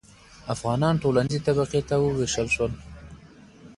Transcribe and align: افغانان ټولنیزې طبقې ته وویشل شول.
افغانان 0.53 0.95
ټولنیزې 1.03 1.39
طبقې 1.47 1.81
ته 1.89 1.95
وویشل 1.99 2.47
شول. 2.55 2.71